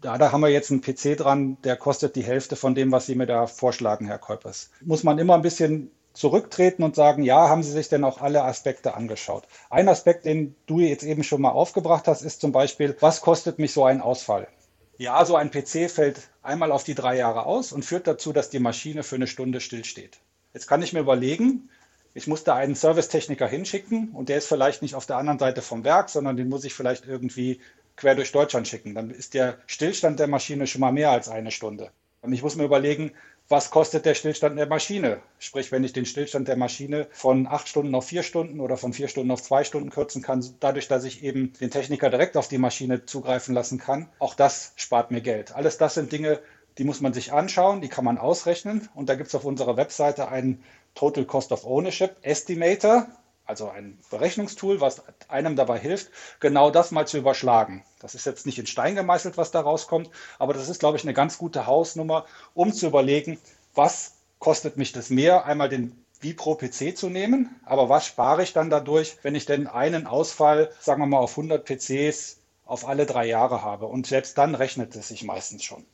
da, 0.00 0.18
da 0.18 0.32
haben 0.32 0.40
wir 0.40 0.48
jetzt 0.48 0.72
einen 0.72 0.80
PC 0.80 1.16
dran, 1.16 1.56
der 1.62 1.76
kostet 1.76 2.16
die 2.16 2.24
Hälfte 2.24 2.56
von 2.56 2.74
dem, 2.74 2.90
was 2.90 3.06
Sie 3.06 3.14
mir 3.14 3.26
da 3.26 3.46
vorschlagen, 3.46 4.06
Herr 4.06 4.18
Käupers. 4.18 4.70
Muss 4.80 5.04
man 5.04 5.18
immer 5.18 5.34
ein 5.34 5.42
bisschen 5.42 5.92
zurücktreten 6.14 6.82
und 6.82 6.94
sagen, 6.94 7.22
ja, 7.22 7.48
haben 7.48 7.62
Sie 7.62 7.72
sich 7.72 7.88
denn 7.88 8.04
auch 8.04 8.22
alle 8.22 8.44
Aspekte 8.44 8.94
angeschaut? 8.94 9.46
Ein 9.68 9.88
Aspekt, 9.88 10.24
den 10.24 10.54
du 10.66 10.78
jetzt 10.80 11.02
eben 11.02 11.24
schon 11.24 11.42
mal 11.42 11.50
aufgebracht 11.50 12.08
hast, 12.08 12.22
ist 12.22 12.40
zum 12.40 12.52
Beispiel, 12.52 12.96
was 13.00 13.20
kostet 13.20 13.58
mich 13.58 13.72
so 13.72 13.84
ein 13.84 14.00
Ausfall? 14.00 14.48
Ja, 14.96 15.24
so 15.24 15.34
ein 15.34 15.50
PC 15.50 15.90
fällt 15.90 16.30
einmal 16.42 16.70
auf 16.70 16.84
die 16.84 16.94
drei 16.94 17.16
Jahre 17.16 17.46
aus 17.46 17.72
und 17.72 17.84
führt 17.84 18.06
dazu, 18.06 18.32
dass 18.32 18.48
die 18.48 18.60
Maschine 18.60 19.02
für 19.02 19.16
eine 19.16 19.26
Stunde 19.26 19.60
stillsteht. 19.60 20.20
Jetzt 20.54 20.68
kann 20.68 20.82
ich 20.82 20.92
mir 20.92 21.00
überlegen, 21.00 21.68
ich 22.14 22.28
muss 22.28 22.44
da 22.44 22.54
einen 22.54 22.76
Servicetechniker 22.76 23.48
hinschicken 23.48 24.10
und 24.10 24.28
der 24.28 24.38
ist 24.38 24.46
vielleicht 24.46 24.82
nicht 24.82 24.94
auf 24.94 25.06
der 25.06 25.16
anderen 25.16 25.40
Seite 25.40 25.62
vom 25.62 25.82
Werk, 25.82 26.10
sondern 26.10 26.36
den 26.36 26.48
muss 26.48 26.64
ich 26.64 26.74
vielleicht 26.74 27.06
irgendwie 27.06 27.60
quer 27.96 28.14
durch 28.14 28.30
Deutschland 28.30 28.68
schicken. 28.68 28.94
Dann 28.94 29.10
ist 29.10 29.34
der 29.34 29.58
Stillstand 29.66 30.20
der 30.20 30.28
Maschine 30.28 30.68
schon 30.68 30.80
mal 30.80 30.92
mehr 30.92 31.10
als 31.10 31.28
eine 31.28 31.50
Stunde. 31.50 31.90
Und 32.22 32.32
ich 32.32 32.42
muss 32.42 32.54
mir 32.54 32.64
überlegen, 32.64 33.12
was 33.54 33.70
kostet 33.70 34.04
der 34.04 34.14
Stillstand 34.14 34.58
der 34.58 34.66
Maschine? 34.66 35.20
Sprich, 35.38 35.70
wenn 35.70 35.84
ich 35.84 35.92
den 35.92 36.06
Stillstand 36.06 36.48
der 36.48 36.56
Maschine 36.56 37.06
von 37.12 37.46
acht 37.46 37.68
Stunden 37.68 37.94
auf 37.94 38.04
vier 38.04 38.24
Stunden 38.24 38.58
oder 38.58 38.76
von 38.76 38.92
vier 38.92 39.06
Stunden 39.06 39.30
auf 39.30 39.44
zwei 39.44 39.62
Stunden 39.62 39.90
kürzen 39.90 40.22
kann, 40.22 40.44
dadurch, 40.58 40.88
dass 40.88 41.04
ich 41.04 41.22
eben 41.22 41.52
den 41.60 41.70
Techniker 41.70 42.10
direkt 42.10 42.36
auf 42.36 42.48
die 42.48 42.58
Maschine 42.58 43.06
zugreifen 43.06 43.54
lassen 43.54 43.78
kann, 43.78 44.08
auch 44.18 44.34
das 44.34 44.72
spart 44.74 45.12
mir 45.12 45.20
Geld. 45.20 45.54
Alles 45.54 45.78
das 45.78 45.94
sind 45.94 46.10
Dinge, 46.10 46.40
die 46.78 46.82
muss 46.82 47.00
man 47.00 47.12
sich 47.12 47.32
anschauen, 47.32 47.80
die 47.80 47.88
kann 47.88 48.04
man 48.04 48.18
ausrechnen. 48.18 48.88
Und 48.92 49.08
da 49.08 49.14
gibt 49.14 49.28
es 49.28 49.36
auf 49.36 49.44
unserer 49.44 49.76
Webseite 49.76 50.26
einen 50.26 50.64
Total 50.96 51.24
Cost 51.24 51.52
of 51.52 51.64
Ownership 51.64 52.16
Estimator 52.22 53.06
also 53.46 53.68
ein 53.68 53.98
Berechnungstool, 54.10 54.80
was 54.80 55.02
einem 55.28 55.56
dabei 55.56 55.78
hilft, 55.78 56.10
genau 56.40 56.70
das 56.70 56.90
mal 56.90 57.06
zu 57.06 57.18
überschlagen. 57.18 57.84
Das 58.00 58.14
ist 58.14 58.26
jetzt 58.26 58.46
nicht 58.46 58.58
in 58.58 58.66
Stein 58.66 58.94
gemeißelt, 58.94 59.36
was 59.36 59.50
da 59.50 59.60
rauskommt, 59.60 60.10
aber 60.38 60.54
das 60.54 60.68
ist, 60.68 60.80
glaube 60.80 60.96
ich, 60.96 61.04
eine 61.04 61.14
ganz 61.14 61.38
gute 61.38 61.66
Hausnummer, 61.66 62.24
um 62.54 62.72
zu 62.72 62.86
überlegen, 62.86 63.38
was 63.74 64.14
kostet 64.38 64.76
mich 64.76 64.92
das 64.92 65.10
mehr, 65.10 65.46
einmal 65.46 65.68
den 65.68 66.04
wie 66.20 66.32
pro 66.32 66.54
PC 66.54 66.96
zu 66.96 67.10
nehmen, 67.10 67.54
aber 67.64 67.88
was 67.88 68.06
spare 68.06 68.42
ich 68.42 68.54
dann 68.54 68.70
dadurch, 68.70 69.18
wenn 69.22 69.34
ich 69.34 69.44
denn 69.44 69.66
einen 69.66 70.06
Ausfall, 70.06 70.70
sagen 70.80 71.02
wir 71.02 71.06
mal, 71.06 71.18
auf 71.18 71.32
100 71.32 71.64
PCs 71.64 72.38
auf 72.64 72.88
alle 72.88 73.04
drei 73.04 73.26
Jahre 73.26 73.62
habe. 73.62 73.86
Und 73.86 74.06
selbst 74.06 74.38
dann 74.38 74.54
rechnet 74.54 74.96
es 74.96 75.08
sich 75.08 75.22
meistens 75.22 75.64
schon. 75.64 75.84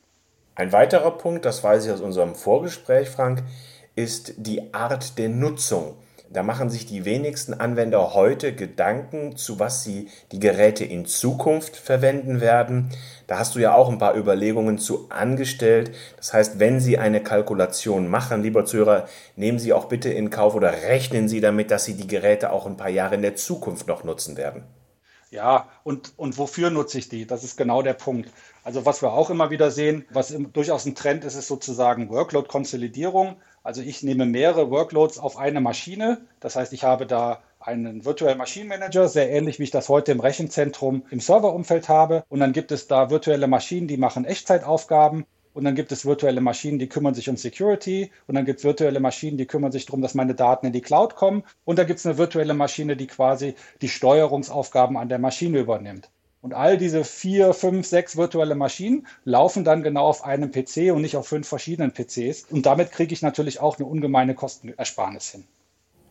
Ein 0.55 0.71
weiterer 0.71 1.11
Punkt, 1.11 1.43
das 1.43 1.63
weiß 1.63 1.85
ich 1.85 1.91
aus 1.91 2.01
unserem 2.01 2.35
Vorgespräch, 2.35 3.09
Frank, 3.09 3.43
ist 3.95 4.33
die 4.37 4.73
Art 4.73 5.17
der 5.17 5.29
Nutzung. 5.29 5.95
Da 6.33 6.43
machen 6.43 6.69
sich 6.69 6.85
die 6.85 7.03
wenigsten 7.03 7.53
Anwender 7.53 8.13
heute 8.13 8.55
Gedanken, 8.55 9.35
zu 9.35 9.59
was 9.59 9.83
sie 9.83 10.07
die 10.31 10.39
Geräte 10.39 10.85
in 10.85 11.05
Zukunft 11.05 11.75
verwenden 11.75 12.39
werden. 12.39 12.89
Da 13.27 13.37
hast 13.37 13.55
du 13.55 13.59
ja 13.59 13.75
auch 13.75 13.89
ein 13.89 13.97
paar 13.97 14.15
Überlegungen 14.15 14.77
zu 14.77 15.07
angestellt. 15.09 15.91
Das 16.15 16.33
heißt, 16.33 16.57
wenn 16.59 16.79
Sie 16.79 16.97
eine 16.97 17.21
Kalkulation 17.21 18.07
machen, 18.07 18.43
lieber 18.43 18.65
Zuhörer, 18.65 19.07
nehmen 19.35 19.59
Sie 19.59 19.73
auch 19.73 19.85
bitte 19.85 20.09
in 20.09 20.29
Kauf 20.29 20.55
oder 20.55 20.71
rechnen 20.71 21.27
Sie 21.27 21.41
damit, 21.41 21.69
dass 21.69 21.83
Sie 21.83 21.95
die 21.95 22.07
Geräte 22.07 22.51
auch 22.51 22.65
ein 22.65 22.77
paar 22.77 22.89
Jahre 22.89 23.15
in 23.15 23.21
der 23.21 23.35
Zukunft 23.35 23.87
noch 23.87 24.05
nutzen 24.05 24.37
werden. 24.37 24.63
Ja, 25.31 25.69
und, 25.85 26.11
und 26.17 26.37
wofür 26.37 26.69
nutze 26.71 26.97
ich 26.97 27.07
die? 27.07 27.25
Das 27.25 27.45
ist 27.45 27.55
genau 27.55 27.81
der 27.81 27.93
Punkt. 27.93 28.29
Also 28.65 28.85
was 28.85 29.01
wir 29.01 29.13
auch 29.13 29.29
immer 29.29 29.49
wieder 29.49 29.71
sehen, 29.71 30.05
was 30.11 30.35
durchaus 30.53 30.85
ein 30.85 30.93
Trend 30.93 31.23
ist, 31.23 31.35
ist 31.35 31.47
sozusagen 31.47 32.09
Workload-Konsolidierung. 32.09 33.37
Also 33.63 33.81
ich 33.81 34.03
nehme 34.03 34.25
mehrere 34.25 34.69
Workloads 34.69 35.19
auf 35.19 35.37
eine 35.37 35.61
Maschine. 35.61 36.25
Das 36.41 36.57
heißt, 36.57 36.73
ich 36.73 36.83
habe 36.83 37.05
da 37.05 37.41
einen 37.61 38.03
Virtual 38.03 38.35
Machine 38.35 38.67
Manager, 38.67 39.07
sehr 39.07 39.31
ähnlich 39.31 39.57
wie 39.57 39.63
ich 39.63 39.71
das 39.71 39.87
heute 39.87 40.11
im 40.11 40.19
Rechenzentrum 40.19 41.03
im 41.11 41.21
Serverumfeld 41.21 41.87
habe. 41.87 42.25
Und 42.27 42.41
dann 42.41 42.51
gibt 42.51 42.73
es 42.73 42.87
da 42.87 43.09
virtuelle 43.09 43.47
Maschinen, 43.47 43.87
die 43.87 43.97
machen 43.97 44.25
Echtzeitaufgaben. 44.25 45.25
Und 45.53 45.65
dann 45.65 45.75
gibt 45.75 45.91
es 45.91 46.05
virtuelle 46.05 46.41
Maschinen, 46.41 46.79
die 46.79 46.87
kümmern 46.87 47.13
sich 47.13 47.29
um 47.29 47.37
Security. 47.37 48.11
Und 48.27 48.35
dann 48.35 48.45
gibt 48.45 48.59
es 48.59 48.65
virtuelle 48.65 48.99
Maschinen, 48.99 49.37
die 49.37 49.45
kümmern 49.45 49.71
sich 49.71 49.85
darum, 49.85 50.01
dass 50.01 50.13
meine 50.13 50.35
Daten 50.35 50.65
in 50.65 50.73
die 50.73 50.81
Cloud 50.81 51.15
kommen. 51.15 51.43
Und 51.65 51.77
da 51.77 51.83
gibt 51.83 51.99
es 51.99 52.05
eine 52.05 52.17
virtuelle 52.17 52.53
Maschine, 52.53 52.95
die 52.95 53.07
quasi 53.07 53.55
die 53.81 53.89
Steuerungsaufgaben 53.89 54.97
an 54.97 55.09
der 55.09 55.19
Maschine 55.19 55.59
übernimmt. 55.59 56.09
Und 56.41 56.53
all 56.55 56.77
diese 56.77 57.03
vier, 57.03 57.53
fünf, 57.53 57.85
sechs 57.85 58.17
virtuelle 58.17 58.55
Maschinen 58.55 59.05
laufen 59.25 59.63
dann 59.63 59.83
genau 59.83 60.07
auf 60.07 60.23
einem 60.23 60.51
PC 60.51 60.91
und 60.91 61.01
nicht 61.01 61.15
auf 61.15 61.27
fünf 61.27 61.47
verschiedenen 61.47 61.91
PCs. 61.93 62.45
Und 62.49 62.65
damit 62.65 62.91
kriege 62.91 63.13
ich 63.13 63.21
natürlich 63.21 63.59
auch 63.59 63.77
eine 63.77 63.85
ungemeine 63.85 64.33
Kostenersparnis 64.33 65.29
hin. 65.29 65.43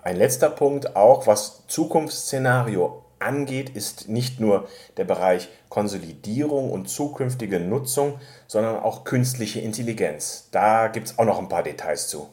Ein 0.03 0.17
letzter 0.17 0.49
Punkt 0.51 0.95
auch, 0.95 1.27
was 1.27 1.67
Zukunftsszenario 1.67 3.03
angeht, 3.21 3.71
ist 3.71 4.09
nicht 4.09 4.41
nur 4.41 4.69
der 4.97 5.05
Bereich 5.05 5.49
Konsolidierung 5.69 6.71
und 6.71 6.89
zukünftige 6.89 7.61
Nutzung, 7.61 8.19
sondern 8.47 8.81
auch 8.81 9.05
künstliche 9.05 9.61
Intelligenz. 9.61 10.49
Da 10.51 10.89
gibt 10.89 11.09
es 11.09 11.19
auch 11.19 11.25
noch 11.25 11.39
ein 11.39 11.49
paar 11.49 11.63
Details 11.63 12.09
zu. 12.09 12.29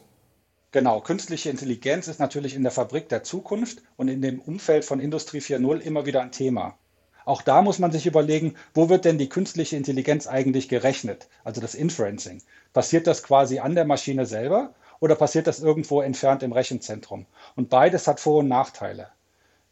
Genau, 0.70 1.00
künstliche 1.00 1.48
Intelligenz 1.48 2.08
ist 2.08 2.20
natürlich 2.20 2.54
in 2.54 2.62
der 2.62 2.72
Fabrik 2.72 3.08
der 3.08 3.22
Zukunft 3.22 3.82
und 3.96 4.08
in 4.08 4.20
dem 4.20 4.40
Umfeld 4.40 4.84
von 4.84 5.00
Industrie 5.00 5.38
4.0 5.38 5.78
immer 5.80 6.04
wieder 6.04 6.20
ein 6.20 6.32
Thema. 6.32 6.76
Auch 7.24 7.42
da 7.42 7.62
muss 7.62 7.78
man 7.78 7.92
sich 7.92 8.06
überlegen, 8.06 8.54
wo 8.74 8.88
wird 8.88 9.04
denn 9.04 9.18
die 9.18 9.28
künstliche 9.28 9.76
Intelligenz 9.76 10.26
eigentlich 10.26 10.68
gerechnet? 10.68 11.28
Also 11.44 11.60
das 11.60 11.74
Inferencing. 11.74 12.42
Passiert 12.72 13.06
das 13.06 13.22
quasi 13.22 13.58
an 13.58 13.74
der 13.74 13.84
Maschine 13.84 14.26
selber 14.26 14.74
oder 15.00 15.14
passiert 15.14 15.46
das 15.46 15.60
irgendwo 15.60 16.00
entfernt 16.00 16.42
im 16.42 16.52
Rechenzentrum? 16.52 17.26
Und 17.54 17.70
beides 17.70 18.06
hat 18.06 18.20
Vor- 18.20 18.38
und 18.38 18.48
Nachteile. 18.48 19.08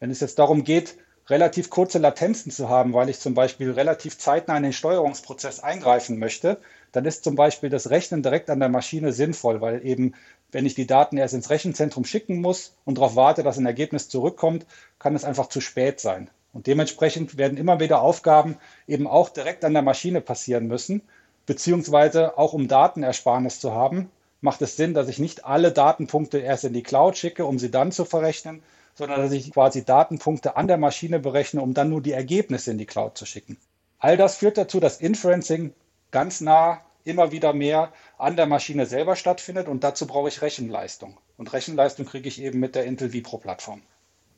Wenn 0.01 0.11
es 0.11 0.21
jetzt 0.21 0.39
darum 0.39 0.65
geht, 0.65 0.97
relativ 1.29 1.71
kurze 1.71 1.99
Latenzen 1.99 2.53
zu 2.53 2.69
haben, 2.69 2.93
weil 2.93 3.09
ich 3.09 3.19
zum 3.19 3.35
Beispiel 3.35 3.73
relativ 3.73 4.19
zeitnah 4.19 4.57
in 4.57 4.63
den 4.63 4.73
Steuerungsprozess 4.73 5.61
eingreifen 5.61 6.19
möchte, 6.19 6.59
dann 6.93 7.05
ist 7.05 7.25
zum 7.25 7.35
Beispiel 7.35 7.69
das 7.69 7.91
Rechnen 7.91 8.23
direkt 8.23 8.49
an 8.49 8.61
der 8.61 8.69
Maschine 8.69 9.13
sinnvoll, 9.13 9.61
weil 9.61 9.85
eben, 9.85 10.15
wenn 10.53 10.67
ich 10.67 10.75
die 10.75 10.87
Daten 10.87 11.17
erst 11.17 11.35
ins 11.35 11.51
Rechenzentrum 11.51 12.05
schicken 12.05 12.41
muss 12.41 12.75
und 12.85 12.99
darauf 12.99 13.17
warte, 13.17 13.43
dass 13.43 13.59
ein 13.59 13.67
Ergebnis 13.67 14.09
zurückkommt, 14.09 14.67
kann 14.99 15.17
es 15.17 15.25
einfach 15.25 15.49
zu 15.49 15.61
spät 15.61 16.01
sein. 16.01 16.31
Und 16.53 16.69
dementsprechend 16.69 17.37
werden 17.37 17.59
immer 17.59 17.81
wieder 17.81 18.01
Aufgaben 18.01 18.57
eben 18.87 19.07
auch 19.07 19.29
direkt 19.29 19.65
an 19.65 19.75
der 19.75 19.83
Maschine 19.83 20.21
passieren 20.21 20.69
müssen, 20.69 21.03
beziehungsweise 21.45 22.39
auch 22.39 22.53
um 22.53 22.69
Datenersparnis 22.69 23.61
zu 23.61 23.73
haben, 23.73 24.11
macht 24.41 24.63
es 24.63 24.77
Sinn, 24.77 24.95
dass 24.95 25.09
ich 25.09 25.19
nicht 25.19 25.45
alle 25.45 25.73
Datenpunkte 25.73 26.39
erst 26.39 26.65
in 26.65 26.73
die 26.73 26.83
Cloud 26.83 27.17
schicke, 27.17 27.45
um 27.45 27.59
sie 27.59 27.71
dann 27.71 27.93
zu 27.93 28.05
verrechnen, 28.05 28.63
sondern 28.97 29.21
dass 29.21 29.33
ich 29.33 29.53
quasi 29.53 29.85
Datenpunkte 29.85 30.57
an 30.57 30.67
der 30.67 30.79
Maschine 30.79 31.21
berechne, 31.21 31.61
um 31.61 31.75
dann 31.75 31.91
nur 31.91 32.01
die 32.01 32.13
Ergebnisse 32.13 32.73
in 32.73 32.79
die 32.79 32.87
Cloud 32.87 33.17
zu 33.17 33.27
schicken. 33.27 33.59
All 33.99 34.17
das 34.17 34.37
führt 34.37 34.59
dazu, 34.59 34.81
dass 34.81 35.01
Inferencing 35.01 35.73
ganz 36.11 36.41
nah 36.41 36.81
immer 37.05 37.31
wieder 37.31 37.53
mehr 37.53 37.93
an 38.19 38.37
der 38.37 38.47
Maschine 38.47 38.87
selber 38.87 39.15
stattfindet 39.15 39.69
und 39.69 39.85
dazu 39.85 40.07
brauche 40.07 40.29
ich 40.29 40.43
Rechenleistung. 40.43 41.19
Und 41.37 41.53
Rechenleistung 41.53 42.07
kriege 42.07 42.29
ich 42.29 42.43
eben 42.43 42.59
mit 42.59 42.75
der 42.75 42.85
Intel 42.85 43.13
Vipro 43.13 43.39
Plattform. 43.39 43.83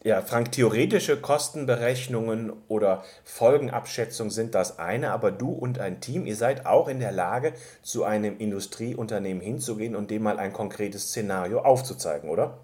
Ja, 0.04 0.22
Frank, 0.22 0.52
theoretische 0.52 1.20
Kostenberechnungen 1.20 2.52
oder 2.68 3.02
Folgenabschätzung 3.24 4.30
sind 4.30 4.54
das 4.54 4.78
eine, 4.78 5.10
aber 5.10 5.32
du 5.32 5.50
und 5.50 5.80
ein 5.80 6.00
Team, 6.00 6.24
ihr 6.24 6.36
seid 6.36 6.66
auch 6.66 6.86
in 6.86 7.00
der 7.00 7.10
Lage, 7.10 7.52
zu 7.82 8.04
einem 8.04 8.38
Industrieunternehmen 8.38 9.42
hinzugehen 9.42 9.96
und 9.96 10.10
dem 10.10 10.22
mal 10.22 10.38
ein 10.38 10.52
konkretes 10.52 11.08
Szenario 11.08 11.60
aufzuzeigen, 11.60 12.30
oder? 12.30 12.60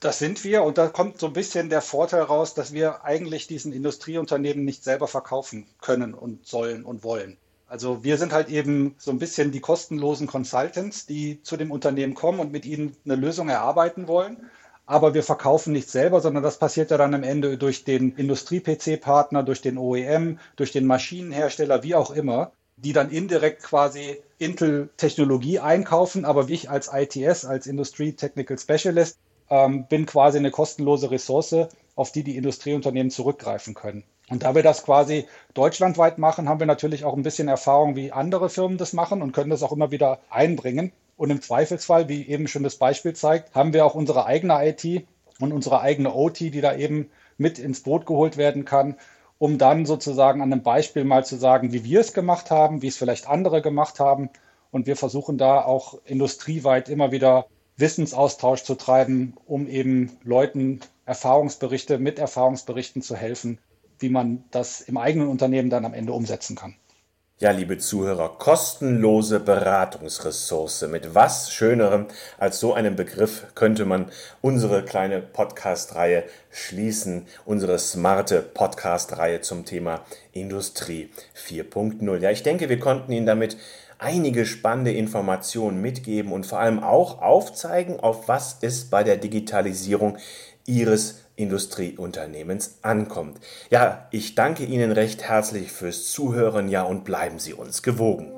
Das 0.00 0.20
sind 0.20 0.44
wir 0.44 0.62
und 0.62 0.78
da 0.78 0.86
kommt 0.86 1.18
so 1.18 1.26
ein 1.26 1.32
bisschen 1.32 1.70
der 1.70 1.82
Vorteil 1.82 2.22
raus, 2.22 2.54
dass 2.54 2.72
wir 2.72 3.04
eigentlich 3.04 3.48
diesen 3.48 3.72
Industrieunternehmen 3.72 4.64
nicht 4.64 4.84
selber 4.84 5.08
verkaufen 5.08 5.66
können 5.80 6.14
und 6.14 6.46
sollen 6.46 6.84
und 6.84 7.02
wollen. 7.02 7.36
Also 7.66 8.04
wir 8.04 8.16
sind 8.16 8.32
halt 8.32 8.48
eben 8.48 8.94
so 8.98 9.10
ein 9.10 9.18
bisschen 9.18 9.50
die 9.50 9.60
kostenlosen 9.60 10.26
Consultants, 10.28 11.04
die 11.04 11.42
zu 11.42 11.56
dem 11.56 11.72
Unternehmen 11.72 12.14
kommen 12.14 12.38
und 12.38 12.52
mit 12.52 12.64
ihnen 12.64 12.96
eine 13.04 13.16
Lösung 13.16 13.48
erarbeiten 13.48 14.06
wollen. 14.06 14.48
Aber 14.86 15.12
wir 15.14 15.22
verkaufen 15.22 15.72
nicht 15.72 15.90
selber, 15.90 16.20
sondern 16.20 16.42
das 16.42 16.58
passiert 16.58 16.90
ja 16.90 16.96
dann 16.96 17.14
am 17.14 17.24
Ende 17.24 17.58
durch 17.58 17.84
den 17.84 18.12
Industrie-PC-Partner, 18.12 19.42
durch 19.42 19.60
den 19.60 19.76
OEM, 19.76 20.38
durch 20.56 20.72
den 20.72 20.86
Maschinenhersteller, 20.86 21.82
wie 21.82 21.94
auch 21.94 22.10
immer, 22.10 22.52
die 22.76 22.94
dann 22.94 23.10
indirekt 23.10 23.64
quasi 23.64 24.22
Intel-Technologie 24.38 25.58
einkaufen. 25.58 26.24
Aber 26.24 26.48
ich 26.48 26.70
als 26.70 26.88
ITS, 26.90 27.44
als 27.44 27.66
Industry 27.66 28.14
Technical 28.14 28.58
Specialist, 28.58 29.18
ähm, 29.50 29.86
bin 29.86 30.06
quasi 30.06 30.38
eine 30.38 30.50
kostenlose 30.50 31.10
Ressource, 31.10 31.68
auf 31.96 32.12
die 32.12 32.22
die 32.22 32.36
Industrieunternehmen 32.36 33.10
zurückgreifen 33.10 33.74
können. 33.74 34.04
Und 34.30 34.42
da 34.42 34.54
wir 34.54 34.62
das 34.62 34.84
quasi 34.84 35.26
deutschlandweit 35.54 36.18
machen, 36.18 36.48
haben 36.48 36.60
wir 36.60 36.66
natürlich 36.66 37.04
auch 37.04 37.16
ein 37.16 37.22
bisschen 37.22 37.48
Erfahrung, 37.48 37.96
wie 37.96 38.12
andere 38.12 38.50
Firmen 38.50 38.78
das 38.78 38.92
machen 38.92 39.22
und 39.22 39.32
können 39.32 39.50
das 39.50 39.62
auch 39.62 39.72
immer 39.72 39.90
wieder 39.90 40.20
einbringen. 40.28 40.92
Und 41.16 41.30
im 41.30 41.40
Zweifelsfall, 41.40 42.08
wie 42.08 42.28
eben 42.28 42.46
schon 42.46 42.62
das 42.62 42.76
Beispiel 42.76 43.14
zeigt, 43.14 43.54
haben 43.54 43.72
wir 43.72 43.84
auch 43.84 43.94
unsere 43.94 44.26
eigene 44.26 44.54
IT 44.68 45.06
und 45.40 45.52
unsere 45.52 45.80
eigene 45.80 46.14
OT, 46.14 46.40
die 46.40 46.60
da 46.60 46.76
eben 46.76 47.10
mit 47.38 47.58
ins 47.58 47.82
Boot 47.82 48.06
geholt 48.06 48.36
werden 48.36 48.64
kann, 48.64 48.96
um 49.38 49.58
dann 49.58 49.86
sozusagen 49.86 50.42
an 50.42 50.52
einem 50.52 50.62
Beispiel 50.62 51.04
mal 51.04 51.24
zu 51.24 51.36
sagen, 51.36 51.72
wie 51.72 51.84
wir 51.84 52.00
es 52.00 52.12
gemacht 52.12 52.50
haben, 52.50 52.82
wie 52.82 52.88
es 52.88 52.96
vielleicht 52.96 53.28
andere 53.28 53.62
gemacht 53.62 53.98
haben. 53.98 54.30
Und 54.70 54.86
wir 54.86 54.96
versuchen 54.96 55.38
da 55.38 55.64
auch 55.64 55.98
industrieweit 56.04 56.88
immer 56.88 57.10
wieder 57.12 57.46
Wissensaustausch 57.78 58.64
zu 58.64 58.74
treiben, 58.74 59.34
um 59.46 59.68
eben 59.68 60.18
Leuten 60.24 60.80
Erfahrungsberichte 61.06 61.98
mit 61.98 62.18
Erfahrungsberichten 62.18 63.02
zu 63.02 63.16
helfen, 63.16 63.58
wie 63.98 64.10
man 64.10 64.44
das 64.50 64.80
im 64.80 64.96
eigenen 64.96 65.28
Unternehmen 65.28 65.70
dann 65.70 65.84
am 65.84 65.94
Ende 65.94 66.12
umsetzen 66.12 66.56
kann. 66.56 66.74
Ja, 67.40 67.52
liebe 67.52 67.78
Zuhörer, 67.78 68.30
kostenlose 68.36 69.38
Beratungsressource. 69.38 70.88
Mit 70.88 71.14
was 71.14 71.52
Schönerem 71.52 72.06
als 72.36 72.58
so 72.58 72.74
einem 72.74 72.96
Begriff 72.96 73.46
könnte 73.54 73.84
man 73.84 74.10
unsere 74.40 74.84
kleine 74.84 75.20
Podcast-Reihe 75.20 76.24
schließen, 76.50 77.26
unsere 77.44 77.78
smarte 77.78 78.42
Podcast-Reihe 78.42 79.40
zum 79.40 79.64
Thema 79.64 80.04
Industrie 80.32 81.10
4.0. 81.36 82.18
Ja, 82.18 82.32
ich 82.32 82.42
denke, 82.42 82.68
wir 82.68 82.80
konnten 82.80 83.12
Ihnen 83.12 83.26
damit 83.26 83.56
einige 83.98 84.46
spannende 84.46 84.92
Informationen 84.92 85.80
mitgeben 85.80 86.32
und 86.32 86.46
vor 86.46 86.60
allem 86.60 86.82
auch 86.82 87.20
aufzeigen, 87.20 88.00
auf 88.00 88.28
was 88.28 88.58
es 88.62 88.86
bei 88.86 89.04
der 89.04 89.16
Digitalisierung 89.16 90.18
Ihres 90.66 91.24
Industrieunternehmens 91.36 92.78
ankommt. 92.82 93.38
Ja, 93.70 94.08
ich 94.10 94.34
danke 94.34 94.64
Ihnen 94.64 94.92
recht 94.92 95.22
herzlich 95.22 95.72
fürs 95.72 96.10
Zuhören, 96.10 96.68
ja, 96.68 96.82
und 96.82 97.04
bleiben 97.04 97.38
Sie 97.38 97.54
uns 97.54 97.82
gewogen. 97.82 98.37